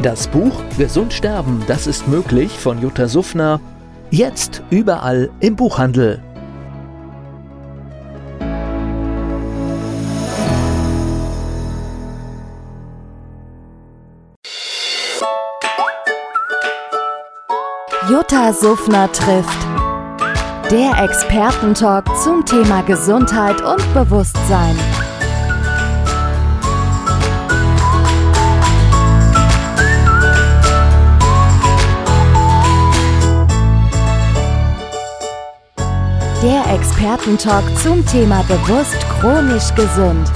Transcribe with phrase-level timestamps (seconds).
[0.00, 3.60] Das Buch Gesund sterben, das ist möglich von Jutta Suffner.
[4.10, 6.22] Jetzt überall im Buchhandel.
[18.10, 19.66] Jutta Suffner trifft.
[20.70, 24.76] Der Expertentalk zum Thema Gesundheit und Bewusstsein.
[36.42, 40.28] Der Expertentalk zum Thema bewusst chronisch gesund.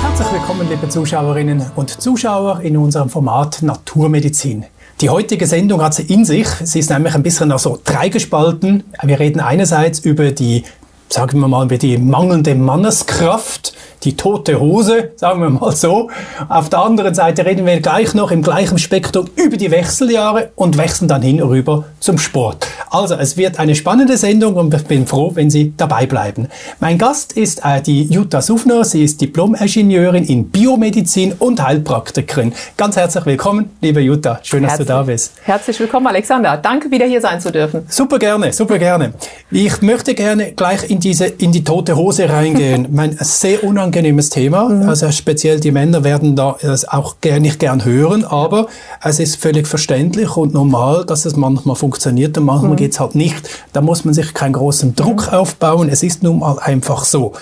[0.00, 4.64] Herzlich willkommen, liebe Zuschauerinnen und Zuschauer, in unserem Format Naturmedizin.
[5.02, 6.46] Die heutige Sendung hat sie in sich.
[6.48, 8.84] Sie ist nämlich ein bisschen so dreigespalten.
[9.02, 10.64] Wir reden einerseits über die,
[11.10, 13.69] sagen wir mal, über die mangelnde Manneskraft
[14.02, 16.10] die tote Hose, sagen wir mal so.
[16.48, 20.78] Auf der anderen Seite reden wir gleich noch im gleichen Spektrum über die Wechseljahre und
[20.78, 22.66] wechseln dann hin rüber zum Sport.
[22.90, 26.48] Also es wird eine spannende Sendung und ich bin froh, wenn Sie dabei bleiben.
[26.80, 28.84] Mein Gast ist äh, die Jutta Sufner.
[28.84, 32.54] Sie ist Diplom-Ingenieurin in Biomedizin und Heilpraktikerin.
[32.76, 34.40] Ganz herzlich willkommen, liebe Jutta.
[34.42, 35.32] Schön, dass herzlich, du da bist.
[35.42, 36.56] Herzlich willkommen, Alexander.
[36.56, 37.84] Danke, wieder hier sein zu dürfen.
[37.88, 39.12] Super gerne, super gerne.
[39.50, 42.88] Ich möchte gerne gleich in diese in die tote Hose reingehen.
[42.90, 44.68] mein sehr unangenehmes unangenehmes Thema.
[44.68, 44.88] Mhm.
[44.88, 46.56] Also speziell die Männer werden da
[46.88, 48.68] auch nicht gern hören, aber
[49.02, 52.76] es ist völlig verständlich und normal, dass es manchmal funktioniert und manchmal mhm.
[52.76, 53.48] geht's halt nicht.
[53.72, 55.38] Da muss man sich keinen großen Druck mhm.
[55.38, 55.88] aufbauen.
[55.88, 57.32] Es ist nun mal einfach so.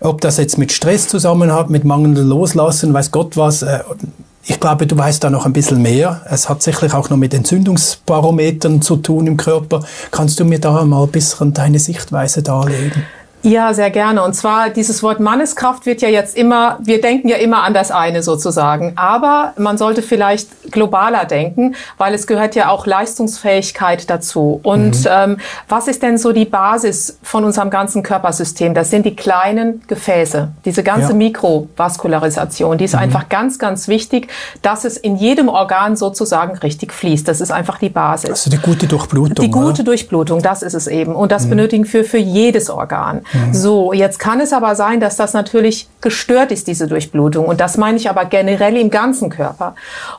[0.00, 3.62] Ob das jetzt mit Stress zusammenhängt, mit mangelndem Loslassen, weiß Gott was.
[3.62, 3.80] Äh,
[4.44, 6.22] ich glaube, du weißt da noch ein bisschen mehr.
[6.28, 9.84] Es hat sicherlich auch noch mit Entzündungsbarometern zu tun im Körper.
[10.10, 13.04] Kannst du mir da mal ein bisschen deine Sichtweise darlegen?
[13.42, 14.22] Ja, sehr gerne.
[14.22, 17.90] Und zwar dieses Wort Manneskraft wird ja jetzt immer, wir denken ja immer an das
[17.90, 18.92] eine sozusagen.
[18.94, 24.60] Aber man sollte vielleicht globaler denken, weil es gehört ja auch Leistungsfähigkeit dazu.
[24.62, 25.10] Und mhm.
[25.10, 25.36] ähm,
[25.68, 28.74] was ist denn so die Basis von unserem ganzen Körpersystem?
[28.74, 31.14] Das sind die kleinen Gefäße, diese ganze ja.
[31.14, 32.78] Mikrovaskularisation.
[32.78, 33.00] Die ist mhm.
[33.00, 34.28] einfach ganz, ganz wichtig,
[34.62, 37.28] dass es in jedem Organ sozusagen richtig fließt.
[37.28, 38.30] Das ist einfach die Basis.
[38.30, 39.44] Also die gute Durchblutung.
[39.44, 39.84] Die gute oder?
[39.84, 41.14] Durchblutung, das ist es eben.
[41.14, 41.50] Und das mhm.
[41.50, 43.22] benötigen wir für jedes Organ.
[43.32, 43.54] Mhm.
[43.54, 47.46] So, jetzt kann es aber sein, dass das natürlich gestört ist, diese Durchblutung.
[47.46, 49.74] Und das meine ich aber generell im ganzen Körper.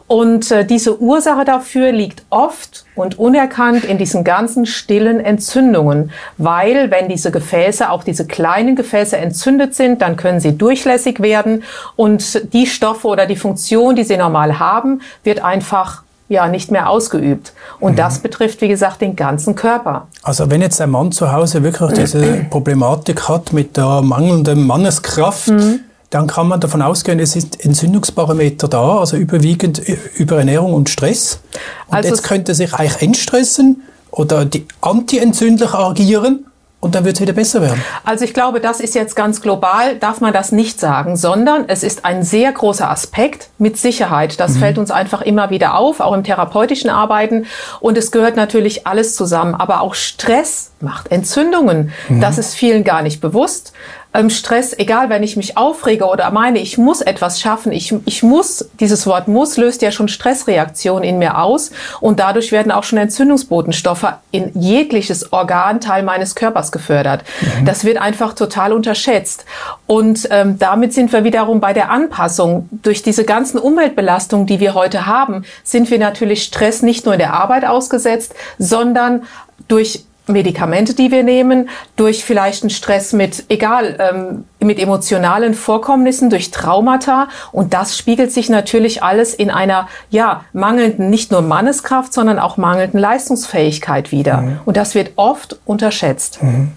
[0.08, 6.12] Und äh, diese Ursache dafür liegt oft und unerkannt in diesen ganzen stillen Entzündungen.
[6.38, 11.64] Weil wenn diese Gefäße, auch diese kleinen Gefäße entzündet sind, dann können sie durchlässig werden
[11.96, 16.90] und die Stoffe oder die Funktion, die sie normal haben, wird einfach ja nicht mehr
[16.90, 17.54] ausgeübt.
[17.80, 17.98] Und mhm.
[17.98, 20.08] das betrifft, wie gesagt, den ganzen Körper.
[20.24, 25.50] Also wenn jetzt ein Mann zu Hause wirklich diese Problematik hat mit der mangelnden Manneskraft,
[25.50, 25.80] mhm.
[26.14, 29.82] Dann kann man davon ausgehen, es ist Entzündungsparameter da, also überwiegend
[30.16, 31.40] über Ernährung und Stress.
[31.88, 33.82] Und also jetzt könnte sich eigentlich entstressen
[34.12, 36.46] oder die antientzündlich agieren
[36.84, 37.82] und dann wird es wieder besser werden.
[38.04, 41.82] Also ich glaube, das ist jetzt ganz global, darf man das nicht sagen, sondern es
[41.82, 44.40] ist ein sehr großer Aspekt mit Sicherheit.
[44.40, 44.60] Das mhm.
[44.60, 47.46] fällt uns einfach immer wieder auf, auch im therapeutischen Arbeiten.
[47.80, 49.56] Und es gehört natürlich alles zusammen.
[49.56, 51.92] Aber auch Stress macht Entzündungen.
[52.10, 52.20] Mhm.
[52.20, 53.72] Das ist vielen gar nicht bewusst
[54.14, 58.24] ähm, Stress, egal wenn ich mich aufrege oder meine, ich muss etwas schaffen, ich, ich
[58.24, 62.84] muss, dieses Wort muss löst ja schon Stressreaktionen in mir aus und dadurch werden auch
[62.84, 67.24] schon Entzündungsbotenstoffe in jegliches Organteil meines Körpers gefördert.
[67.42, 67.66] Mhm.
[67.66, 69.46] Das wird einfach total unterschätzt.
[69.88, 72.70] Und ähm, damit sind wir wiederum bei der Anpassung.
[72.72, 77.20] Durch diese ganzen Umweltbelastungen, die wir heute haben, sind wir natürlich Stress nicht nur in
[77.20, 79.24] der Arbeit ausgesetzt, sondern
[79.68, 86.30] durch Medikamente, die wir nehmen, durch vielleicht einen Stress mit, egal, ähm, mit emotionalen Vorkommnissen,
[86.30, 87.28] durch Traumata.
[87.52, 92.56] Und das spiegelt sich natürlich alles in einer, ja, mangelnden, nicht nur Manneskraft, sondern auch
[92.56, 94.38] mangelnden Leistungsfähigkeit wieder.
[94.38, 94.60] Mhm.
[94.64, 96.42] Und das wird oft unterschätzt.
[96.42, 96.72] Mhm.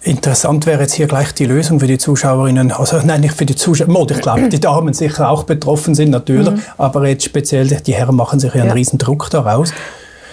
[0.00, 3.56] Interessant wäre jetzt hier gleich die Lösung für die Zuschauerinnen, also nein, nicht für die
[3.56, 6.62] Zuschauer, ich glaube, die Damen sicher auch betroffen sind, natürlich, mhm.
[6.76, 8.74] aber jetzt speziell die Herren machen sich ja einen ja.
[8.74, 9.72] riesen Druck daraus.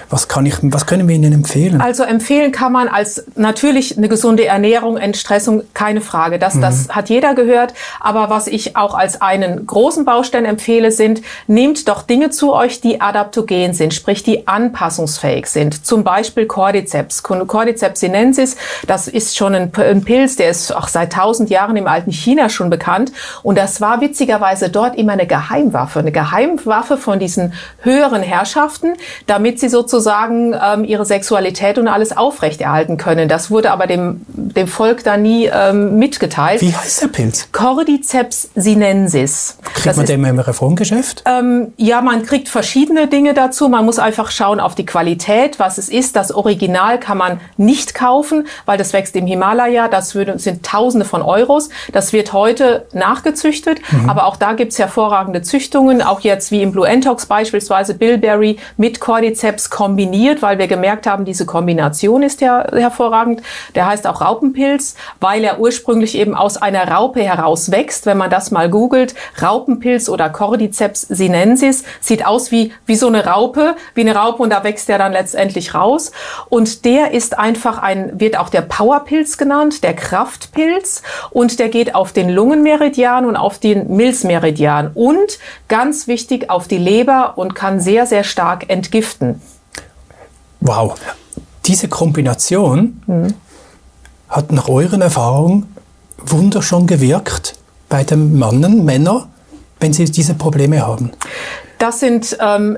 [0.09, 1.81] Was, kann ich, was können wir Ihnen empfehlen?
[1.81, 6.37] Also empfehlen kann man als natürlich eine gesunde Ernährung, Entstressung, keine Frage.
[6.37, 6.61] Das, mhm.
[6.61, 7.73] das hat jeder gehört.
[7.99, 12.81] Aber was ich auch als einen großen Baustein empfehle, sind, nehmt doch Dinge zu euch,
[12.81, 15.85] die adaptogen sind, sprich die anpassungsfähig sind.
[15.85, 17.23] Zum Beispiel Cordyceps.
[17.23, 21.87] Cordyceps sinensis, das ist schon ein, ein Pilz, der ist auch seit tausend Jahren im
[21.87, 23.11] alten China schon bekannt.
[23.41, 25.99] Und das war witzigerweise dort immer eine Geheimwaffe.
[25.99, 28.93] Eine Geheimwaffe von diesen höheren Herrschaften,
[29.25, 29.94] damit sie sozusagen
[30.63, 33.29] ähm, ihre Sexualität und alles aufrechterhalten können.
[33.29, 36.61] Das wurde aber dem, dem Volk da nie ähm, mitgeteilt.
[36.61, 37.49] Wie heißt der Pilz?
[37.51, 39.57] Cordyceps sinensis.
[39.63, 41.23] Kriegt das man ist, den im Reformgeschäft?
[41.25, 43.69] Ähm, ja, man kriegt verschiedene Dinge dazu.
[43.69, 46.15] Man muss einfach schauen auf die Qualität, was es ist.
[46.15, 49.87] Das Original kann man nicht kaufen, weil das wächst im Himalaya.
[49.87, 51.69] Das würde, sind Tausende von Euros.
[51.91, 54.09] Das wird heute nachgezüchtet, mhm.
[54.09, 56.01] aber auch da gibt's hervorragende Züchtungen.
[56.01, 61.25] Auch jetzt wie im Blue Entox beispielsweise Bilberry mit Cordyceps kombiniert, weil wir gemerkt haben,
[61.25, 63.43] diese Kombination ist ja hervorragend.
[63.75, 68.07] Der heißt auch Raupenpilz, weil er ursprünglich eben aus einer Raupe heraus wächst.
[68.07, 73.27] Wenn man das mal googelt, Raupenpilz oder Cordyceps sinensis, sieht aus wie, wie so eine
[73.27, 76.11] Raupe, wie eine Raupe und da wächst er dann letztendlich raus.
[76.49, 81.93] Und der ist einfach ein, wird auch der Powerpilz genannt, der Kraftpilz und der geht
[81.93, 85.37] auf den Lungenmeridian und auf den Milzmeridian und
[85.67, 89.39] ganz wichtig auf die Leber und kann sehr, sehr stark entgiften.
[90.67, 90.95] Wow.
[91.65, 93.33] Diese Kombination mhm.
[94.29, 95.75] hat nach euren Erfahrungen
[96.17, 97.55] Wunder schon gewirkt
[97.89, 99.25] bei den Männern,
[99.79, 101.11] wenn sie diese Probleme haben?
[101.77, 102.77] Das sind ähm,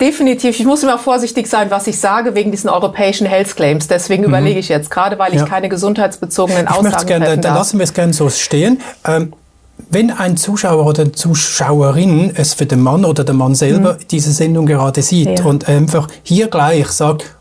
[0.00, 3.88] definitiv, ich muss immer vorsichtig sein, was ich sage, wegen diesen europäischen Health Claims.
[3.88, 4.28] Deswegen mhm.
[4.28, 5.46] überlege ich jetzt, gerade weil ich ja.
[5.46, 7.40] keine gesundheitsbezogenen ich Aussagen gerne, darf.
[7.40, 8.80] Dann lassen wir es gerne so stehen.
[9.04, 9.32] Ähm,
[9.90, 14.08] wenn ein Zuschauer oder Zuschauerin es für den Mann oder den Mann selber mhm.
[14.10, 15.44] diese Sendung gerade sieht ja.
[15.44, 17.37] und einfach hier gleich sagt,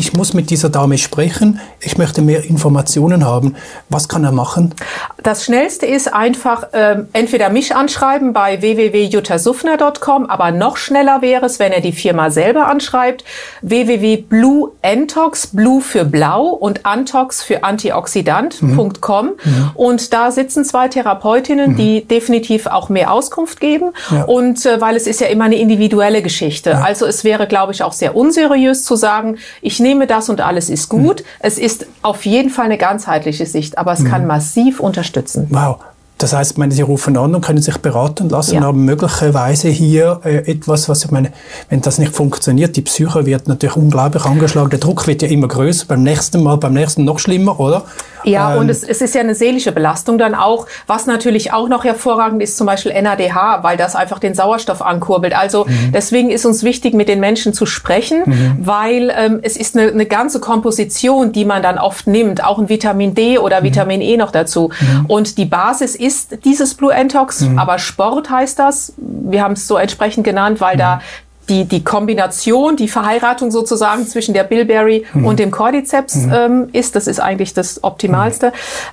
[0.00, 3.54] ich muss mit dieser Dame sprechen, ich möchte mehr Informationen haben.
[3.90, 4.74] Was kann er machen?
[5.22, 11.58] Das Schnellste ist einfach ähm, entweder mich anschreiben bei www.juttasufner.com, aber noch schneller wäre es,
[11.58, 13.24] wenn er die Firma selber anschreibt,
[13.60, 19.26] www.blueentox, blue für blau und antox für antioxidant.com.
[19.26, 19.32] Mhm.
[19.44, 19.70] Mhm.
[19.74, 21.76] Und da sitzen zwei Therapeutinnen, mhm.
[21.76, 23.90] die definitiv auch mehr Auskunft geben.
[24.10, 24.24] Ja.
[24.24, 26.70] Und äh, weil es ist ja immer eine individuelle Geschichte.
[26.70, 26.80] Ja.
[26.80, 30.70] Also es wäre, glaube ich, auch sehr unseriös zu sagen, ich nehme das und alles
[30.70, 31.20] ist gut.
[31.20, 31.26] Mhm.
[31.40, 34.08] Es ist auf jeden Fall eine ganzheitliche Sicht, aber es mhm.
[34.08, 35.46] kann massiv unterstützen.
[35.50, 35.80] Wow.
[36.20, 38.60] Das heißt, meine, Sie rufen an und können sich beraten lassen, ja.
[38.60, 41.32] haben möglicherweise hier äh, etwas, was ich meine,
[41.70, 45.48] wenn das nicht funktioniert, die Psyche wird natürlich unglaublich angeschlagen, der Druck wird ja immer
[45.48, 47.84] größer, beim nächsten Mal, beim nächsten noch schlimmer, oder?
[48.24, 51.68] Ja, ähm, und es, es ist ja eine seelische Belastung dann auch, was natürlich auch
[51.68, 55.34] noch hervorragend ist, zum Beispiel NADH, weil das einfach den Sauerstoff ankurbelt.
[55.34, 55.92] Also mhm.
[55.92, 58.56] deswegen ist uns wichtig, mit den Menschen zu sprechen, mhm.
[58.60, 62.68] weil ähm, es ist eine, eine ganze Komposition, die man dann oft nimmt, auch ein
[62.68, 63.64] Vitamin D oder mhm.
[63.64, 64.70] Vitamin E noch dazu.
[64.80, 65.06] Mhm.
[65.06, 67.58] Und die Basis ist ist dieses Blue Entox, mhm.
[67.58, 68.92] aber Sport heißt das.
[68.96, 70.78] Wir haben es so entsprechend genannt, weil mhm.
[70.78, 71.00] da
[71.48, 75.26] die, die Kombination, die Verheiratung sozusagen zwischen der Bilberry mhm.
[75.26, 76.32] und dem Cordyceps mhm.
[76.32, 76.96] ähm, ist.
[76.96, 78.48] Das ist eigentlich das Optimalste.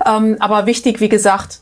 [0.05, 0.25] Mhm.
[0.25, 1.59] Ähm, aber wichtig, wie gesagt,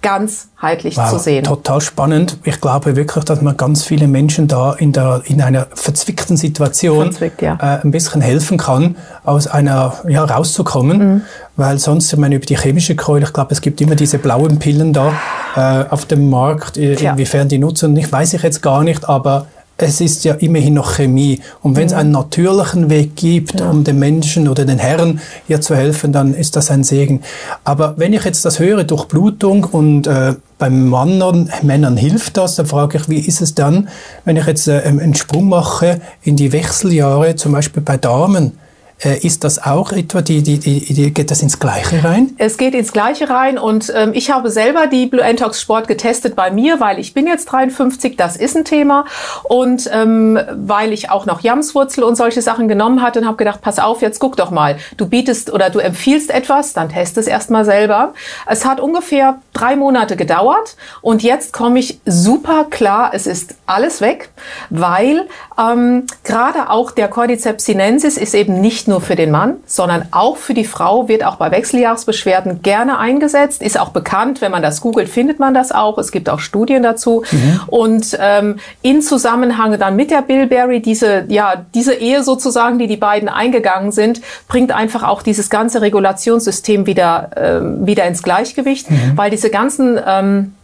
[0.00, 1.44] ganzheitlich wow, zu sehen.
[1.44, 2.38] Total spannend.
[2.44, 7.12] Ich glaube wirklich, dass man ganz viele Menschen da in, der, in einer verzwickten Situation
[7.12, 7.58] Verzwickt, ja.
[7.60, 10.98] äh, ein bisschen helfen kann, aus einer ja, rauszukommen.
[10.98, 11.20] Mhm.
[11.56, 14.58] Weil sonst, ich meine, über die chemische Keule, ich glaube, es gibt immer diese blauen
[14.58, 15.12] Pillen da
[15.56, 19.46] äh, auf dem Markt, inwiefern die nutzen, ich weiß ich jetzt gar nicht, aber
[19.80, 21.40] es ist ja immerhin noch Chemie.
[21.62, 23.70] Und wenn es einen natürlichen Weg gibt, ja.
[23.70, 27.22] um den Menschen oder den Herren hier zu helfen, dann ist das ein Segen.
[27.62, 32.66] Aber wenn ich jetzt das höre, Durchblutung und äh, beim Männern, Männern hilft das, dann
[32.66, 33.88] frage ich, wie ist es dann,
[34.24, 38.58] wenn ich jetzt äh, einen Sprung mache in die Wechseljahre, zum Beispiel bei Damen?
[39.00, 42.34] Äh, ist das auch etwa, die, die, die, die, geht das ins Gleiche rein?
[42.38, 46.34] Es geht ins Gleiche rein und ähm, ich habe selber die Blue Entox Sport getestet
[46.34, 49.04] bei mir, weil ich bin jetzt 53, das ist ein Thema
[49.44, 53.60] und ähm, weil ich auch noch Jamswurzel und solche Sachen genommen hatte und habe gedacht,
[53.60, 57.28] pass auf, jetzt guck doch mal, du bietest oder du empfiehlst etwas, dann test es
[57.28, 58.14] erstmal selber.
[58.46, 64.00] Es hat ungefähr drei Monate gedauert und jetzt komme ich super klar, es ist alles
[64.00, 64.30] weg,
[64.70, 70.06] weil ähm, gerade auch der Cordyceps sinensis ist eben nicht nur für den Mann, sondern
[70.10, 73.62] auch für die Frau wird auch bei Wechseljahresbeschwerden gerne eingesetzt.
[73.62, 75.98] Ist auch bekannt, wenn man das googelt, findet man das auch.
[75.98, 77.22] Es gibt auch Studien dazu.
[77.30, 77.60] Mhm.
[77.68, 82.96] Und ähm, in Zusammenhang dann mit der Bilberry, diese, ja, diese Ehe sozusagen, die die
[82.96, 89.12] beiden eingegangen sind, bringt einfach auch dieses ganze Regulationssystem wieder, ähm, wieder ins Gleichgewicht, mhm.
[89.14, 90.57] weil diese ganzen ähm, äh,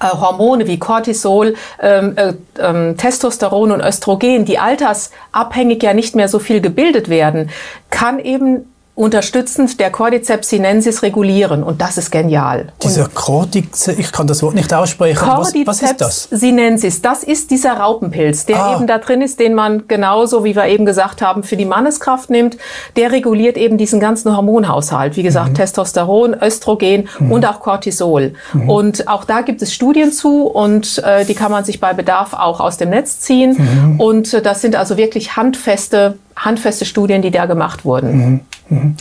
[0.00, 6.38] Hormone wie Cortisol, ähm, äh, äh, Testosteron und Östrogen, die altersabhängig ja nicht mehr so
[6.38, 7.50] viel gebildet werden,
[7.90, 12.68] kann eben unterstützend der Cordyceps sinensis regulieren und das ist genial.
[12.80, 15.18] Dieser Cordyceps, ich kann das Wort nicht aussprechen.
[15.18, 16.28] Cordyceps was, was ist das?
[16.30, 18.76] sinensis, das ist dieser Raupenpilz, der ah.
[18.76, 22.30] eben da drin ist, den man genauso, wie wir eben gesagt haben, für die Manneskraft
[22.30, 22.56] nimmt.
[22.94, 25.54] Der reguliert eben diesen ganzen Hormonhaushalt, wie gesagt, mhm.
[25.54, 27.32] Testosteron, Östrogen mhm.
[27.32, 28.34] und auch Cortisol.
[28.52, 28.70] Mhm.
[28.70, 32.32] Und auch da gibt es Studien zu und äh, die kann man sich bei Bedarf
[32.32, 33.56] auch aus dem Netz ziehen.
[33.58, 34.00] Mhm.
[34.00, 38.16] Und äh, das sind also wirklich handfeste handfeste Studien, die da gemacht wurden.
[38.16, 38.40] Mhm.
[38.68, 38.96] Mhm.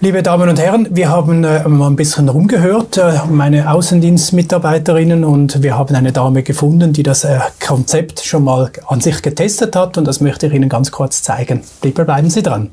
[0.00, 5.60] Liebe Damen und Herren, wir haben äh, mal ein bisschen rumgehört, äh, meine Außendienstmitarbeiterinnen, und
[5.60, 9.98] wir haben eine Dame gefunden, die das äh, Konzept schon mal an sich getestet hat,
[9.98, 11.62] und das möchte ich Ihnen ganz kurz zeigen.
[11.80, 12.70] Bitte bleiben Sie dran.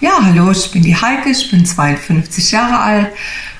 [0.00, 3.08] Ja, hallo, ich bin die Heike, ich bin 52 Jahre alt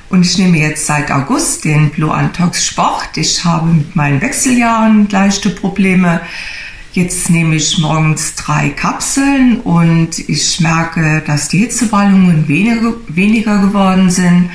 [0.09, 3.17] und ich nehme jetzt seit August den Blue Antox Sport.
[3.17, 6.21] Ich habe mit meinen Wechseljahren leichte Probleme
[6.92, 14.11] Jetzt nehme ich morgens drei Kapseln und ich merke, dass die Hitzewallungen weniger, weniger geworden
[14.11, 14.50] sind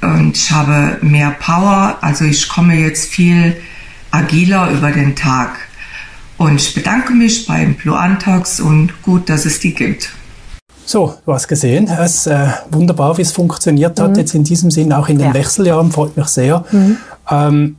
[0.00, 1.98] und ich habe mehr Power.
[2.00, 3.56] Also ich komme jetzt viel
[4.12, 5.56] agiler über den Tag.
[6.36, 10.10] Und ich bedanke mich beim Blue Antox und gut, dass es die gibt.
[10.84, 14.12] So, du hast gesehen, es ist äh, wunderbar, wie es funktioniert hat.
[14.12, 14.18] Mhm.
[14.18, 15.34] Jetzt in diesem Sinn auch in den ja.
[15.34, 16.64] Wechseljahren, freut mich sehr.
[16.70, 16.96] Mhm.
[17.28, 17.76] Ähm,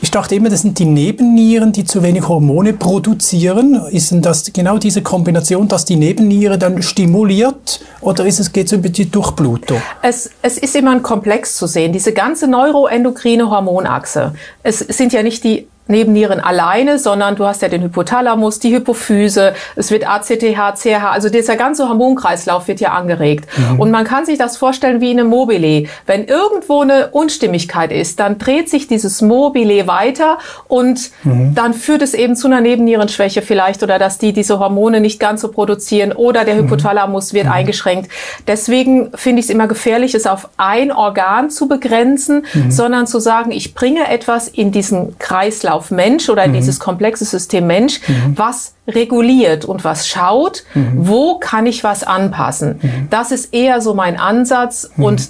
[0.00, 3.74] ich dachte immer, das sind die Nebennieren, die zu wenig Hormone produzieren.
[3.90, 8.66] Ist denn das genau diese Kombination, dass die Nebenniere dann stimuliert oder ist es, geht
[8.66, 9.80] es über die Durchblutung?
[10.02, 11.92] Es, es ist immer ein Komplex zu sehen.
[11.92, 14.34] Diese ganze neuroendokrine Hormonachse.
[14.62, 19.54] Es sind ja nicht die Nebennieren alleine, sondern du hast ja den Hypothalamus, die Hypophyse,
[19.74, 23.48] es wird ACTH, CH, also dieser ganze Hormonkreislauf wird ja angeregt.
[23.56, 23.80] Mhm.
[23.80, 25.88] Und man kann sich das vorstellen wie in einem Mobile.
[26.06, 31.54] Wenn irgendwo eine Unstimmigkeit ist, dann dreht sich dieses Mobile weiter und mhm.
[31.54, 35.40] dann führt es eben zu einer Nebennierenschwäche vielleicht oder dass die diese Hormone nicht ganz
[35.40, 36.64] so produzieren oder der mhm.
[36.64, 37.36] Hypothalamus mhm.
[37.36, 38.10] wird eingeschränkt.
[38.46, 42.70] Deswegen finde ich es immer gefährlich, es auf ein Organ zu begrenzen, mhm.
[42.70, 46.56] sondern zu sagen, ich bringe etwas in diesen Kreislauf auf Mensch oder in mhm.
[46.56, 48.36] dieses komplexe System Mensch, mhm.
[48.36, 50.92] was reguliert und was schaut, mhm.
[50.96, 52.80] wo kann ich was anpassen.
[52.82, 53.08] Mhm.
[53.10, 55.04] Das ist eher so mein Ansatz mhm.
[55.04, 55.28] und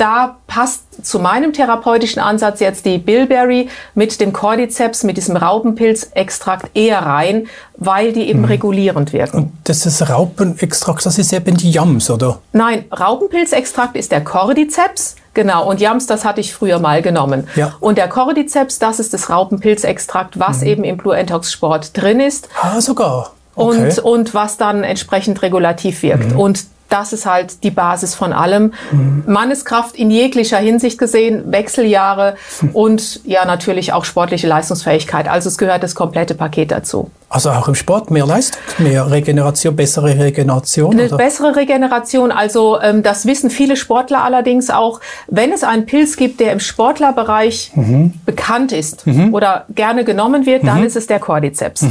[0.00, 6.70] da passt zu meinem therapeutischen Ansatz jetzt die Bilberry mit dem Cordyceps, mit diesem Raupenpilzextrakt
[6.74, 8.46] eher rein, weil die eben mhm.
[8.46, 9.36] regulierend wirken.
[9.36, 12.40] Und das ist Raupenextrakt, das ist eben die Yams, oder?
[12.52, 15.16] Nein, Raupenpilzextrakt ist der Cordyceps.
[15.32, 17.46] Genau, und Yams, das hatte ich früher mal genommen.
[17.54, 17.74] Ja.
[17.80, 20.66] Und der Cordyceps, das ist das Raupenpilzextrakt, was mhm.
[20.66, 22.48] eben im Blue Entox Sport drin ist.
[22.60, 23.32] Ah, sogar.
[23.54, 23.78] Okay.
[23.78, 26.32] Und, und was dann entsprechend regulativ wirkt.
[26.32, 26.40] Mhm.
[26.40, 28.72] Und das ist halt die Basis von allem.
[28.92, 29.24] Mhm.
[29.26, 32.70] Manneskraft in jeglicher Hinsicht gesehen, Wechseljahre mhm.
[32.70, 35.28] und ja natürlich auch sportliche Leistungsfähigkeit.
[35.28, 37.10] Also es gehört das komplette Paket dazu.
[37.28, 40.92] Also auch im Sport mehr Leistung, mehr Regeneration, bessere Regeneration?
[40.92, 41.16] Eine oder?
[41.16, 42.32] bessere Regeneration.
[42.32, 45.00] Also ähm, das wissen viele Sportler allerdings auch.
[45.28, 48.14] Wenn es einen Pilz gibt, der im Sportlerbereich mhm.
[48.26, 49.32] bekannt ist mhm.
[49.32, 50.86] oder gerne genommen wird, dann mhm.
[50.86, 51.82] ist es der Cordyceps.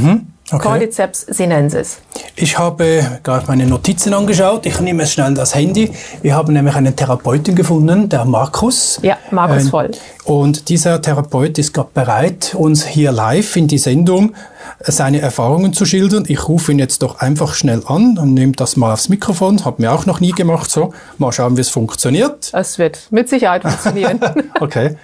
[0.52, 0.62] Okay.
[0.66, 1.98] Cordyceps sinensis.
[2.34, 4.66] Ich habe gerade meine Notizen angeschaut.
[4.66, 5.92] Ich nehme jetzt schnell das Handy.
[6.22, 8.98] Wir haben nämlich einen Therapeuten gefunden, der Markus.
[9.02, 9.90] Ja, Markus äh, Voll.
[10.24, 14.34] Und dieser Therapeut ist gerade bereit, uns hier live in die Sendung
[14.80, 16.24] seine Erfahrungen zu schildern.
[16.26, 19.64] Ich rufe ihn jetzt doch einfach schnell an und nehme das mal aufs Mikrofon.
[19.64, 20.92] Haben wir auch noch nie gemacht so.
[21.18, 22.50] Mal schauen, wie es funktioniert.
[22.52, 24.18] Es wird mit Sicherheit funktionieren.
[24.60, 24.96] okay.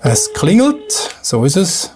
[0.00, 1.14] Es klingelt.
[1.22, 1.92] So ist es.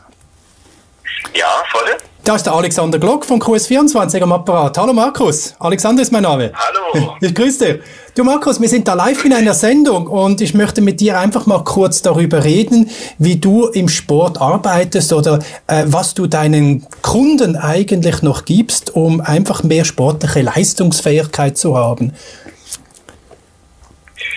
[1.35, 1.97] Ja, voll.
[2.25, 4.79] Da ist der Alexander Glock von QS24 am Apparat.
[4.79, 6.53] Hallo Markus, Alexander ist mein Name.
[6.55, 7.17] Hallo.
[7.21, 7.83] Ich grüße dich.
[8.15, 11.45] Du Markus, wir sind da live in einer Sendung und ich möchte mit dir einfach
[11.45, 17.57] mal kurz darüber reden, wie du im Sport arbeitest oder äh, was du deinen Kunden
[17.57, 22.15] eigentlich noch gibst, um einfach mehr sportliche Leistungsfähigkeit zu haben.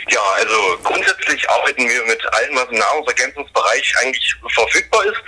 [0.10, 5.22] Ja, also grundsätzlich arbeiten wir mit allem, was im Nahrungsergänzungsbereich eigentlich verfügbar ist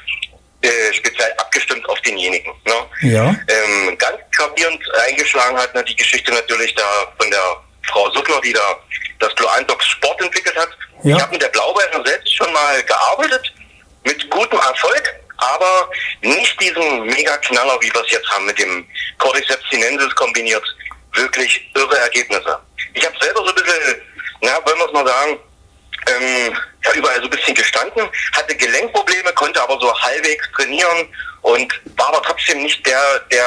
[0.62, 2.52] äh, speziell abgestimmt auf denjenigen.
[2.66, 3.10] Ne?
[3.12, 3.36] Ja.
[3.48, 8.54] Ähm, ganz gravierend eingeschlagen hat ne, die Geschichte natürlich da von der Frau Suttler, die
[8.54, 8.80] da
[9.20, 10.70] das Blue Antox Sport entwickelt hat.
[11.04, 11.16] Ja.
[11.16, 13.54] Ich habe mit der Blaubeere selbst schon mal gearbeitet,
[14.04, 15.90] mit gutem Erfolg, aber
[16.22, 18.86] nicht diesen Mega-Knaller, wie wir es jetzt haben, mit dem
[19.18, 20.64] Cordyceps sinensis kombiniert.
[21.14, 22.60] Wirklich irre Ergebnisse.
[22.94, 24.02] Ich habe selber so ein bisschen,
[24.42, 25.40] na, wollen wir es mal sagen,
[26.10, 26.54] ähm,
[26.86, 31.08] ja, überall so ein bisschen gestanden, hatte Gelenkprobleme, konnte aber so halbwegs trainieren
[31.42, 33.02] und war aber trotzdem nicht der,
[33.32, 33.46] der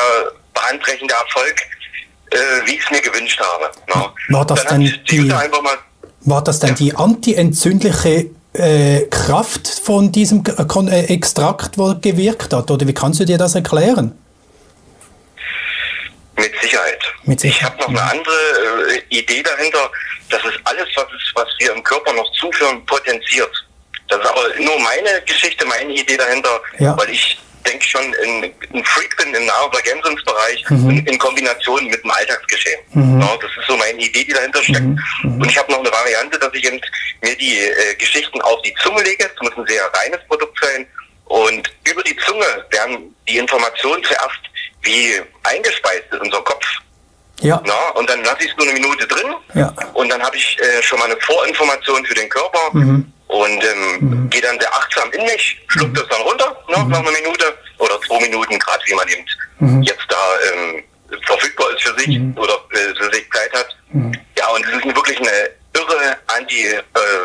[0.54, 1.61] bahnbrechende Erfolg,
[2.31, 3.71] äh, wie ich es mir gewünscht habe.
[3.95, 4.12] No.
[4.28, 5.50] War das dann, dann die, mal
[6.23, 12.71] War das dann die antientzündliche äh, Kraft von diesem äh, Extrakt, wo gewirkt hat?
[12.71, 14.19] Oder wie kannst du dir das erklären?
[16.37, 16.99] Mit Sicherheit.
[17.25, 17.75] Mit Sicherheit.
[17.76, 19.90] Ich habe noch eine andere äh, Idee dahinter,
[20.32, 23.50] dass es alles, was, ist, was wir im Körper noch zuführen, potenziert.
[24.08, 26.96] Das ist aber nur meine Geschichte, meine Idee dahinter, ja.
[26.98, 30.90] weil ich denke schon, ein, ein Freak bin im Nahrungsergänzungsbereich mhm.
[30.90, 32.80] in, in, Kombination mit dem Alltagsgeschehen.
[32.92, 33.20] Mhm.
[33.20, 34.80] Ja, das ist so meine Idee, die dahinter steckt.
[34.80, 34.98] Mhm.
[35.22, 35.40] mhm.
[35.40, 36.80] Und ich habe noch eine Variante, dass ich eben
[37.22, 39.30] mir die äh, Geschichten auf die Zunge lege.
[39.32, 40.86] Es muss ein sehr reines Produkt sein.
[41.26, 44.40] Und über die Zunge werden die Informationen zuerst
[44.82, 46.66] wie eingespeist in unser Kopf.
[47.42, 47.61] Ja.
[47.64, 49.34] Na, und dann lasse ich es nur eine Minute drin.
[49.54, 49.72] Ja.
[49.94, 52.70] Und dann habe ich äh, schon mal eine Vorinformation für den Körper.
[52.72, 54.30] Mhm und ähm, mhm.
[54.30, 55.96] gehe dann sehr achtsam in mich, schluckt mhm.
[55.96, 56.90] das dann runter ne, mhm.
[56.90, 59.25] nach einer Minute oder zwei Minuten, gerade wie man eben
[59.58, 59.82] mhm.
[59.82, 60.16] jetzt da
[60.52, 60.84] ähm,
[61.25, 62.37] verfügbar ist für sich mhm.
[62.37, 63.76] oder äh, für sich Zeit hat.
[64.38, 66.80] Ja, und es ist wirklich eine irre Anti, äh,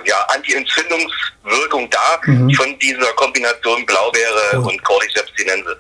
[0.05, 2.51] ja, Anti-Entzündungswirkung da mhm.
[2.53, 4.69] von dieser Kombination Blaubeere oh.
[4.69, 5.75] und Cordyceps sinensis.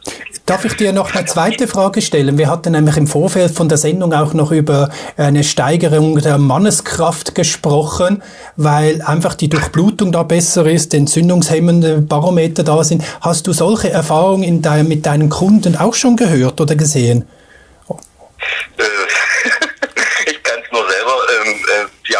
[0.45, 2.37] Darf ich dir noch eine zweite Frage stellen?
[2.37, 7.35] Wir hatten nämlich im Vorfeld von der Sendung auch noch über eine Steigerung der Manneskraft
[7.35, 8.23] gesprochen,
[8.55, 13.03] weil einfach die Durchblutung da besser ist, entzündungshemmende Barometer da sind.
[13.21, 17.27] Hast du solche Erfahrungen in dein, mit deinen Kunden auch schon gehört oder gesehen?
[18.77, 18.83] Äh,
[20.27, 22.19] ich kann es nur selber ähm, äh, ja,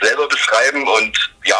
[0.00, 1.56] selber beschreiben und ja,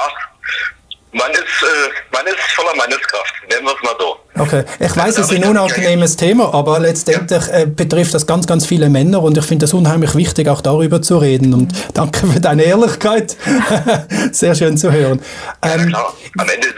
[1.12, 4.18] man ist, äh, man ist voller Manneskraft, nennen wir es mal so.
[4.38, 7.61] Okay, ich weiß, es ist ein unangenehmes Thema, aber letztendlich ja.
[7.61, 11.00] äh, betrifft das ganz, ganz viele Männer und ich finde es unheimlich wichtig, auch darüber
[11.00, 11.54] zu reden.
[11.54, 13.37] Und danke für deine Ehrlichkeit.
[14.33, 15.23] Sehr schön zu hören.
[15.62, 16.14] Ähm, ja, klar.
[16.38, 16.68] Am Ende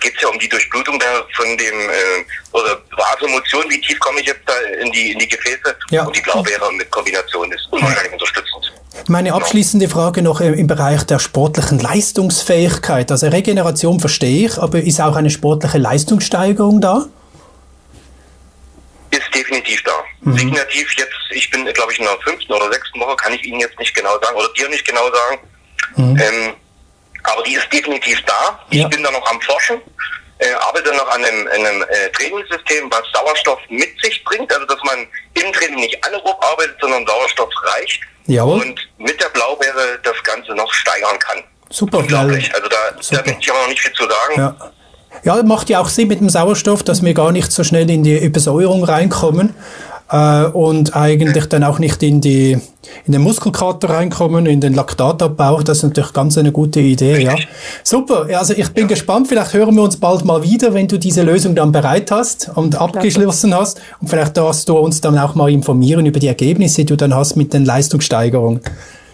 [0.00, 4.20] geht es ja um die Durchblutung da von dem, äh, oder Vasomotion, wie tief komme
[4.20, 5.76] ich jetzt da in die, in die Gefäße?
[5.90, 6.04] Ja.
[6.04, 8.72] Und die Blaubeere mit Kombination ist unwahrscheinlich unterstützend.
[9.08, 13.10] Meine abschließende Frage noch im Bereich der sportlichen Leistungsfähigkeit.
[13.10, 17.06] Also Regeneration verstehe ich, aber ist auch eine sportliche Leistungssteigerung da?
[19.10, 19.92] Ist definitiv da.
[20.20, 20.38] Mhm.
[20.38, 23.60] Signativ jetzt, ich bin, glaube ich, in der fünften oder sechsten Woche, kann ich Ihnen
[23.60, 25.38] jetzt nicht genau sagen oder dir nicht genau sagen.
[25.96, 26.20] Mhm.
[26.20, 26.54] Ähm,
[27.24, 28.60] aber die ist definitiv da.
[28.70, 28.84] Ja.
[28.84, 29.80] Ich bin da noch am Forschen.
[30.38, 34.52] Äh, arbeite noch an einem, einem äh, Trainingssystem, was Sauerstoff mit sich bringt.
[34.52, 38.00] Also, dass man im Training nicht anaerob arbeitet, sondern Sauerstoff reicht.
[38.26, 38.62] Jawohl.
[38.62, 41.38] Und mit der Blaubeere das Ganze noch steigern kann.
[41.70, 42.54] Super, Unglaublich.
[42.54, 44.34] Also, da, da möchte ich aber noch nicht viel zu sagen.
[44.36, 44.56] Ja.
[45.24, 48.02] Ja, macht ja auch Sinn mit dem Sauerstoff, dass wir gar nicht so schnell in
[48.02, 49.54] die Übersäuerung reinkommen
[50.10, 52.58] äh, und eigentlich dann auch nicht in die
[53.04, 55.62] in den Muskelkater reinkommen, in den Laktatabbau.
[55.62, 57.36] Das ist natürlich ganz eine gute Idee, ja.
[57.84, 58.26] Super.
[58.36, 58.88] Also ich bin ja.
[58.88, 59.28] gespannt.
[59.28, 62.76] Vielleicht hören wir uns bald mal wieder, wenn du diese Lösung dann bereit hast und
[62.76, 63.80] abgeschlossen hast.
[64.00, 67.14] Und vielleicht darfst du uns dann auch mal informieren über die Ergebnisse, die du dann
[67.14, 68.60] hast mit den Leistungssteigerungen.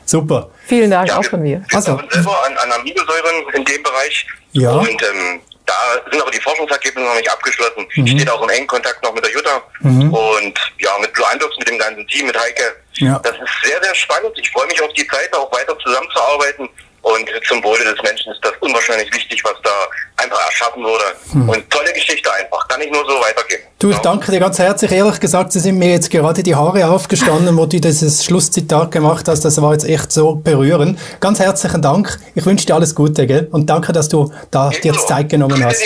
[0.07, 0.49] Super.
[0.67, 1.63] Vielen Dank ja, auch von mir.
[1.73, 4.27] Also, selber an, an Aminosäuren in dem Bereich.
[4.53, 4.73] Ja.
[4.73, 7.87] Und ähm, da sind aber die Forschungsergebnisse noch nicht abgeschlossen.
[7.95, 8.07] Mhm.
[8.07, 10.13] Ich stehe auch in engen Kontakt noch mit der Jutta mhm.
[10.13, 12.77] und ja, mit Blue Andox, mit dem ganzen Team, mit Heike.
[12.95, 13.19] Ja.
[13.23, 14.33] Das ist sehr, sehr spannend.
[14.37, 16.69] Ich freue mich auf die Zeit, auch weiter zusammenzuarbeiten.
[17.03, 19.71] Und zum Wohle des Menschen ist das unwahrscheinlich wichtig, was da
[20.17, 21.05] einfach erschaffen wurde.
[21.33, 21.49] Hm.
[21.49, 22.67] Und tolle Geschichte einfach.
[22.69, 23.63] Kann ich nur so weitergeben.
[23.79, 24.03] Du, ich ja.
[24.03, 24.91] danke dir ganz herzlich.
[24.91, 29.29] Ehrlich gesagt, sie sind mir jetzt gerade die Haare aufgestanden, wo du dieses Schlusszitat gemacht
[29.29, 29.45] hast.
[29.45, 30.99] Das war jetzt echt so berührend.
[31.21, 32.19] Ganz herzlichen Dank.
[32.35, 33.49] Ich wünsche dir alles Gute, gell?
[33.53, 35.83] Und danke, dass du da dir jetzt Zeit genommen hast.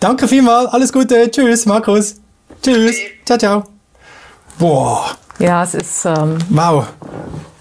[0.00, 0.72] Danke vielmals.
[0.72, 1.30] Alles Gute.
[1.30, 2.16] Tschüss, Markus.
[2.62, 2.96] Tschüss.
[3.24, 3.64] Ciao, ciao.
[4.58, 5.16] Boah.
[5.38, 6.04] Ja, es ist.
[6.04, 6.86] Ähm wow.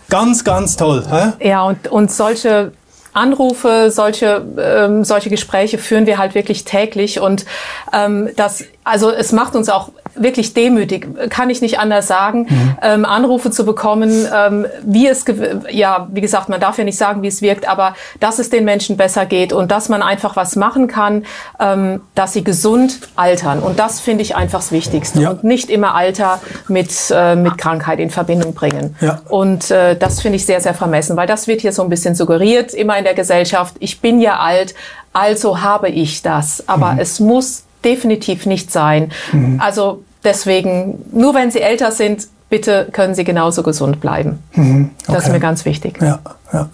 [0.10, 1.04] Ganz, ganz toll.
[1.10, 1.48] Hä?
[1.48, 2.72] Ja, und, und solche
[3.14, 7.46] Anrufe, solche, ähm, solche Gespräche führen wir halt wirklich täglich und
[7.92, 12.78] ähm, das, also es macht uns auch wirklich demütig, kann ich nicht anders sagen, mhm.
[12.82, 15.26] ähm, Anrufe zu bekommen, ähm, wie es,
[15.70, 18.66] ja, wie gesagt, man darf ja nicht sagen, wie es wirkt, aber dass es den
[18.66, 21.26] Menschen besser geht und dass man einfach was machen kann,
[21.60, 23.60] ähm, dass sie gesund altern.
[23.60, 25.22] Und das finde ich einfach das Wichtigste.
[25.22, 25.30] Ja.
[25.32, 28.96] Und nicht immer Alter mit, äh, mit Krankheit in Verbindung bringen.
[29.02, 29.22] Ja.
[29.30, 32.16] Und äh, das finde ich sehr, sehr vermessen, weil das wird hier so ein bisschen
[32.16, 34.74] suggeriert, immer in der Gesellschaft, ich bin ja alt,
[35.14, 36.64] also habe ich das.
[36.68, 37.00] Aber mhm.
[37.00, 39.12] es muss definitiv nicht sein.
[39.32, 39.60] Mhm.
[39.60, 44.40] Also Deswegen, nur wenn Sie älter sind, bitte können Sie genauso gesund bleiben.
[44.54, 45.14] Mhm, okay.
[45.14, 46.00] Das ist mir ganz wichtig.
[46.02, 46.20] Ja,
[46.52, 46.70] ja.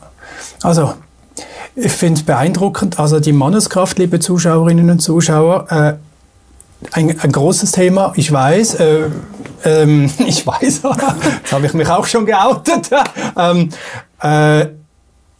[0.64, 0.94] Also,
[1.76, 3.00] ich finde es beeindruckend.
[3.00, 5.94] Also die Manneskraft, liebe Zuschauerinnen und Zuschauer, äh,
[6.94, 8.14] ein, ein, großes Thema.
[8.16, 9.10] Ich weiß, äh,
[9.66, 10.62] ähm, ich weiß,
[11.42, 12.90] jetzt habe ich mich auch schon geoutet.
[13.38, 13.70] ähm,
[14.20, 14.68] äh,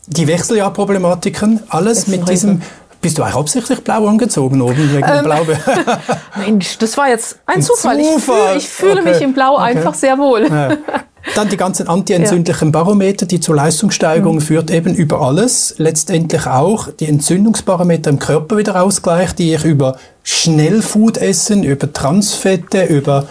[0.06, 2.62] die Wechseljahrproblematiken, alles mit diesem
[3.04, 5.46] bist du auch absichtlich blau angezogen oben wegen ähm, Blau?
[6.38, 8.02] Mensch, das war jetzt ein, ein Zufall.
[8.02, 8.18] Zufall.
[8.18, 9.10] Ich, fühl, ich fühle okay.
[9.12, 9.64] mich im Blau okay.
[9.64, 10.50] einfach sehr wohl.
[10.50, 10.78] Ja.
[11.36, 14.42] Dann die ganzen antientzündlichen Barometer, die zur Leistungssteigerung mhm.
[14.42, 15.76] führt, eben über alles.
[15.78, 22.86] Letztendlich auch die Entzündungsparameter im Körper wieder ausgleicht, die ich über Schnellfood essen, über Transfette,
[22.86, 23.28] über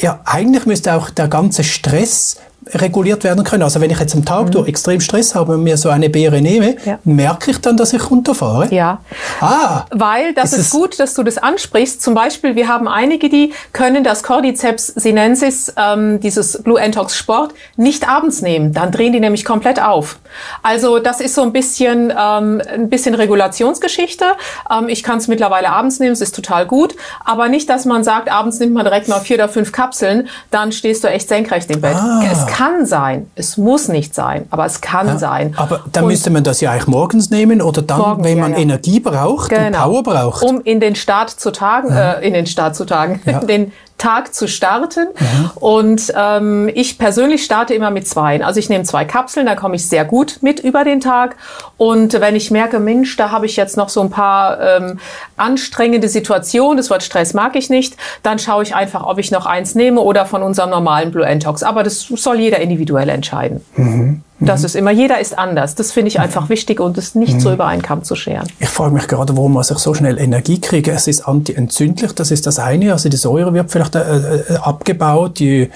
[0.00, 2.38] ja, eigentlich müsste auch der ganze Stress
[2.74, 3.62] reguliert werden können.
[3.62, 4.50] Also wenn ich jetzt am Tag mhm.
[4.52, 6.98] durch extrem Stress habe und mir so eine Beere nehme, ja.
[7.04, 8.72] merke ich dann, dass ich runterfahre?
[8.74, 9.00] Ja.
[9.40, 9.84] Ah.
[9.90, 12.02] Weil das ist, ist gut, dass du das ansprichst.
[12.02, 17.54] Zum Beispiel, wir haben einige, die können das Cordyceps sinensis, ähm, dieses Blue Entox Sport,
[17.76, 18.72] nicht abends nehmen.
[18.72, 20.18] Dann drehen die nämlich komplett auf.
[20.62, 24.24] Also das ist so ein bisschen, ähm, ein bisschen Regulationsgeschichte.
[24.70, 26.94] Ähm, ich kann es mittlerweile abends nehmen, es ist total gut.
[27.24, 30.72] Aber nicht, dass man sagt, abends nimmt man direkt mal vier oder fünf Kapseln, dann
[30.72, 31.94] stehst du echt senkrecht im Bett.
[31.94, 32.20] Ah
[32.56, 35.54] kann sein, es muss nicht sein, aber es kann ja, sein.
[35.58, 38.52] Aber dann und müsste man das ja eigentlich morgens nehmen oder dann, morgens, wenn man
[38.52, 38.62] ja, ja.
[38.62, 39.66] Energie braucht genau.
[39.66, 40.42] und Power braucht.
[40.42, 44.46] Um in den Start zu tagen, äh, in den Start zu tagen, den Tag zu
[44.46, 45.08] starten.
[45.18, 45.50] Mhm.
[45.56, 48.44] Und ähm, ich persönlich starte immer mit zwei.
[48.44, 51.36] Also ich nehme zwei Kapseln, da komme ich sehr gut mit über den Tag.
[51.76, 54.98] Und wenn ich merke, Mensch, da habe ich jetzt noch so ein paar ähm,
[55.36, 59.46] anstrengende Situationen, das Wort Stress mag ich nicht, dann schaue ich einfach, ob ich noch
[59.46, 61.62] eins nehme oder von unserem normalen Blue Entox.
[61.62, 63.64] Aber das soll jeder individuell entscheiden.
[63.76, 64.22] Mhm.
[64.38, 65.74] Das ist immer, jeder ist anders.
[65.74, 68.46] Das finde ich einfach wichtig und es nicht so über einen Kamm zu scheren.
[68.60, 70.92] Ich frage mich gerade, warum man sich so schnell Energie kriege.
[70.92, 72.92] Es ist antientzündlich, das ist das eine.
[72.92, 75.70] Also die Säure wird vielleicht äh, äh abgebaut, die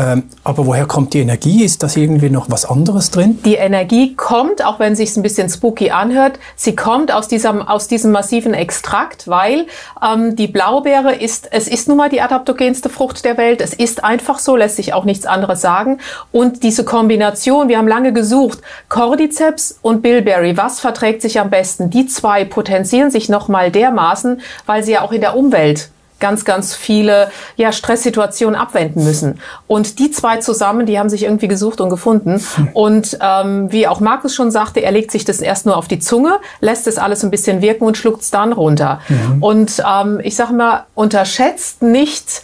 [0.00, 1.62] ähm, aber woher kommt die Energie?
[1.62, 3.38] Ist das irgendwie noch was anderes drin?
[3.44, 7.60] Die Energie kommt, auch wenn es sich ein bisschen spooky anhört, sie kommt aus diesem,
[7.60, 9.66] aus diesem massiven Extrakt, weil
[10.02, 13.60] ähm, die Blaubeere ist, es ist nun mal die adaptogenste Frucht der Welt.
[13.60, 15.98] Es ist einfach so, lässt sich auch nichts anderes sagen.
[16.32, 21.90] Und diese Kombination, wir haben lange gesucht, Cordyceps und Bilberry, was verträgt sich am besten?
[21.90, 26.74] Die zwei potenzieren sich nochmal dermaßen, weil sie ja auch in der Umwelt ganz, ganz
[26.74, 29.40] viele ja, Stresssituationen abwenden müssen.
[29.66, 32.42] Und die zwei zusammen, die haben sich irgendwie gesucht und gefunden.
[32.74, 35.98] Und ähm, wie auch Markus schon sagte, er legt sich das erst nur auf die
[35.98, 39.00] Zunge, lässt es alles ein bisschen wirken und schluckt es dann runter.
[39.08, 39.42] Mhm.
[39.42, 42.42] Und ähm, ich sage mal, unterschätzt nicht,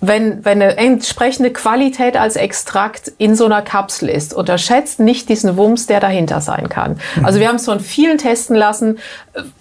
[0.00, 5.56] wenn, wenn eine entsprechende Qualität als Extrakt in so einer Kapsel ist, unterschätzt nicht diesen
[5.56, 7.00] Wumms, der dahinter sein kann.
[7.16, 7.24] Mhm.
[7.24, 8.98] Also wir haben es von vielen testen lassen,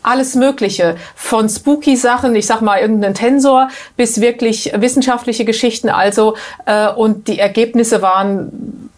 [0.04, 5.89] alles Mögliche, von spooky Sachen, ich sag mal irgendeinen Tensor, bis wirklich wissenschaftliche Geschichten.
[5.89, 8.89] Also äh, und die Ergebnisse waren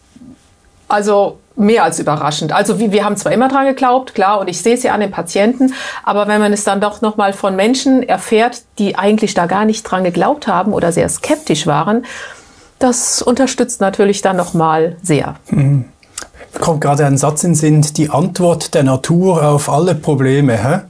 [0.88, 2.52] also mehr als überraschend.
[2.52, 5.00] Also wir, wir haben zwar immer dran geglaubt, klar, und ich sehe es ja an
[5.00, 9.46] den Patienten, aber wenn man es dann doch nochmal von Menschen erfährt, die eigentlich da
[9.46, 12.04] gar nicht dran geglaubt haben oder sehr skeptisch waren,
[12.78, 15.36] das unterstützt natürlich dann nochmal sehr.
[15.50, 15.84] Mhm.
[16.58, 20.56] Kommt gerade ein Satz in Sinn, die Antwort der Natur auf alle Probleme.
[20.56, 20.80] Hä?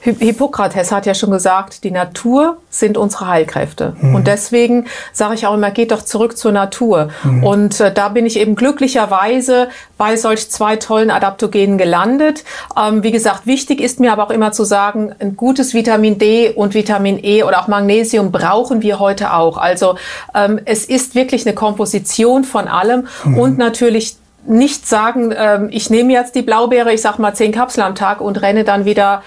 [0.00, 3.94] Hippokrates hat ja schon gesagt, die Natur sind unsere Heilkräfte.
[4.00, 4.14] Mhm.
[4.14, 7.10] Und deswegen sage ich auch immer, geht doch zurück zur Natur.
[7.22, 7.44] Mhm.
[7.44, 12.44] Und äh, da bin ich eben glücklicherweise bei solch zwei tollen Adaptogenen gelandet.
[12.80, 16.50] Ähm, wie gesagt, wichtig ist mir aber auch immer zu sagen, ein gutes Vitamin D
[16.50, 19.58] und Vitamin E oder auch Magnesium brauchen wir heute auch.
[19.58, 19.96] Also
[20.34, 23.38] ähm, es ist wirklich eine Komposition von allem mhm.
[23.38, 27.86] und natürlich nicht sagen, ähm, ich nehme jetzt die Blaubeere, ich sag mal zehn Kapseln
[27.86, 29.22] am Tag und renne dann wieder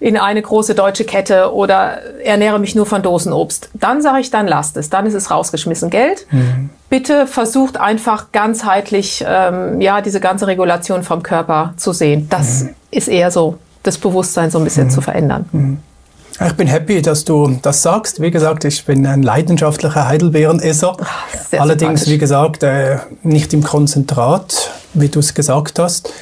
[0.00, 3.70] in eine große deutsche Kette oder ernähre mich nur von Dosenobst.
[3.74, 4.90] Dann sage ich, dann lasst es.
[4.90, 6.26] Dann ist es rausgeschmissen Geld.
[6.30, 6.70] Mhm.
[6.90, 12.28] Bitte versucht einfach ganzheitlich ähm, ja diese ganze Regulation vom Körper zu sehen.
[12.28, 12.70] Das mhm.
[12.90, 14.90] ist eher so das Bewusstsein so ein bisschen mhm.
[14.90, 15.48] zu verändern.
[15.52, 15.78] Mhm.
[16.44, 18.20] Ich bin happy, dass du das sagst.
[18.20, 20.96] Wie gesagt, ich bin ein leidenschaftlicher Heidelbeerenesser.
[21.52, 26.12] Allerdings, wie gesagt, äh, nicht im Konzentrat, wie du es gesagt hast.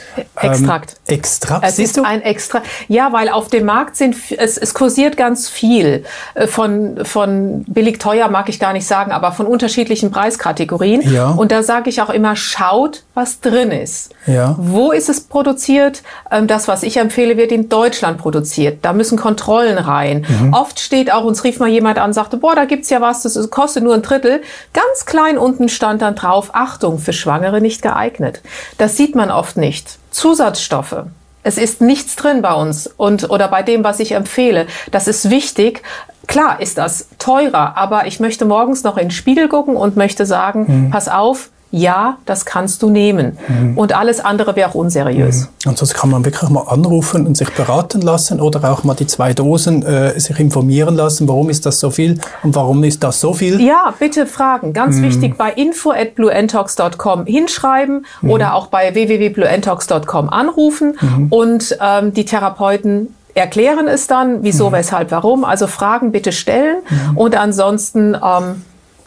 [0.41, 0.97] Extrakt.
[1.09, 2.03] Ähm, Extrakt, es siehst ist du?
[2.05, 2.63] ein Extra.
[2.89, 6.05] Ja, weil auf dem Markt sind, es, es kursiert ganz viel.
[6.35, 11.03] Äh, von, von billig teuer mag ich gar nicht sagen, aber von unterschiedlichen Preiskategorien.
[11.13, 11.31] Ja.
[11.31, 14.15] Und da sage ich auch immer, schaut, was drin ist.
[14.27, 14.57] Ja.
[14.59, 16.03] Wo ist es produziert?
[16.31, 18.79] Ähm, das, was ich empfehle, wird in Deutschland produziert.
[18.83, 20.27] Da müssen Kontrollen rein.
[20.29, 20.53] Mhm.
[20.53, 23.51] Oft steht auch, uns rief mal jemand an, sagte, boah, da gibt's ja was, das
[23.51, 24.43] kostet nur ein Drittel.
[24.73, 28.41] Ganz klein unten stand dann drauf, Achtung, für Schwangere nicht geeignet.
[28.79, 29.99] Das sieht man oft nicht.
[30.11, 31.05] Zusatzstoffe.
[31.43, 34.67] Es ist nichts drin bei uns und oder bei dem, was ich empfehle.
[34.91, 35.83] Das ist wichtig.
[36.27, 40.25] Klar ist das teurer, aber ich möchte morgens noch in den Spiegel gucken und möchte
[40.25, 40.91] sagen, hm.
[40.91, 43.37] pass auf, ja, das kannst du nehmen.
[43.49, 43.77] Mhm.
[43.77, 45.49] Und alles andere wäre auch unseriös.
[45.65, 45.71] Mhm.
[45.71, 49.09] Und sonst kann man wirklich mal anrufen und sich beraten lassen oder auch mal die
[49.09, 53.21] zwei Dosen äh, sich informieren lassen, warum ist das so viel und warum ist das
[53.21, 53.61] so viel?
[53.61, 54.73] Ja, bitte fragen.
[54.73, 55.03] Ganz mhm.
[55.03, 58.31] wichtig, bei info at blueentox.com hinschreiben mhm.
[58.31, 61.27] oder auch bei www.blueentox.com anrufen mhm.
[61.31, 64.75] und ähm, die Therapeuten erklären es dann, wieso, mhm.
[64.75, 65.45] weshalb, warum.
[65.45, 66.77] Also Fragen bitte stellen
[67.17, 68.63] und ansonsten, ähm,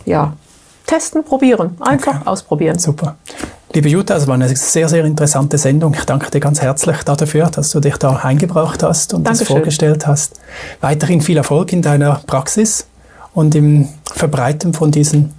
[0.06, 0.34] ja,
[0.88, 1.76] testen, probieren.
[1.80, 2.28] Einfach okay.
[2.28, 2.80] ausprobieren.
[2.80, 3.18] Super.
[3.74, 5.94] Liebe Jutta, es war eine sehr, sehr interessante Sendung.
[5.94, 9.46] Ich danke dir ganz herzlich dafür, dass du dich da eingebracht hast und Dankeschön.
[9.46, 10.40] das vorgestellt hast.
[10.82, 12.88] Weiterhin viel Erfolg in deiner Praxis
[13.34, 15.34] und im Verbreiten von diesen,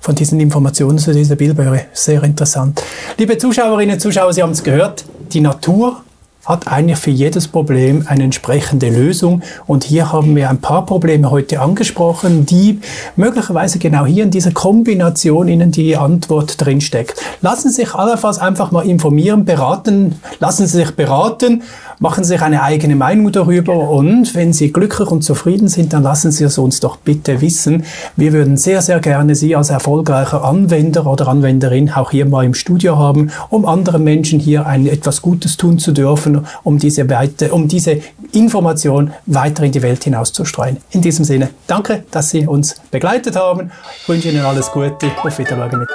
[0.00, 1.82] von diesen Informationen zu dieser Bildböhre.
[1.92, 2.82] Sehr interessant.
[3.18, 6.00] Liebe Zuschauerinnen und Zuschauer, Sie haben es gehört, die Natur
[6.44, 9.42] hat eigentlich für jedes Problem eine entsprechende Lösung.
[9.66, 12.80] Und hier haben wir ein paar Probleme heute angesprochen, die
[13.16, 17.20] möglicherweise genau hier in dieser Kombination Ihnen die Antwort drinsteckt.
[17.40, 21.62] Lassen Sie sich allenfalls einfach mal informieren, beraten, lassen Sie sich beraten
[21.98, 26.02] machen Sie sich eine eigene Meinung darüber und wenn Sie glücklich und zufrieden sind, dann
[26.02, 27.84] lassen Sie es uns doch bitte wissen.
[28.16, 32.54] Wir würden sehr, sehr gerne Sie als erfolgreicher Anwender oder Anwenderin auch hier mal im
[32.54, 37.52] Studio haben, um anderen Menschen hier ein etwas Gutes tun zu dürfen, um diese, weite,
[37.52, 37.98] um diese
[38.32, 40.78] Information weiter in die Welt hinauszustreuen.
[40.90, 43.70] In diesem Sinne, danke, dass Sie uns begleitet haben.
[44.00, 45.06] Ich wünsche Ihnen alles Gute.
[45.22, 45.86] Auf Wiedersehen.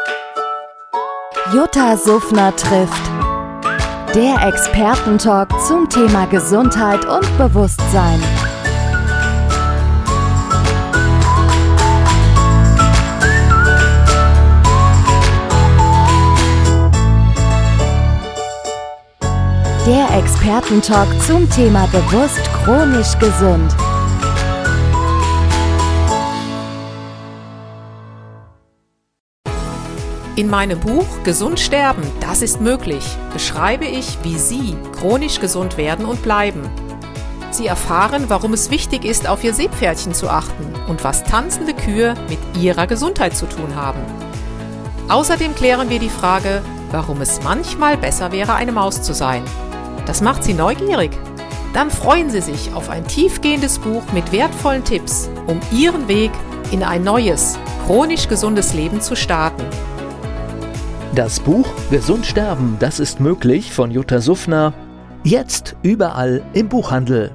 [1.54, 3.19] Jutta Suffner trifft.
[4.16, 8.20] Der Expertentalk zum Thema Gesundheit und Bewusstsein.
[19.86, 23.76] Der Expertentalk zum Thema bewusst chronisch gesund.
[30.40, 36.06] In meinem Buch Gesund sterben, das ist möglich, beschreibe ich, wie Sie chronisch gesund werden
[36.06, 36.62] und bleiben.
[37.52, 42.14] Sie erfahren, warum es wichtig ist, auf Ihr Seepferdchen zu achten und was tanzende Kühe
[42.30, 44.00] mit ihrer Gesundheit zu tun haben.
[45.10, 49.44] Außerdem klären wir die Frage, warum es manchmal besser wäre, eine Maus zu sein.
[50.06, 51.12] Das macht Sie neugierig.
[51.74, 56.32] Dann freuen Sie sich auf ein tiefgehendes Buch mit wertvollen Tipps, um Ihren Weg
[56.72, 59.66] in ein neues, chronisch gesundes Leben zu starten.
[61.16, 64.74] Das Buch Gesund sterben, das ist möglich von Jutta Suffner.
[65.24, 67.32] Jetzt überall im Buchhandel.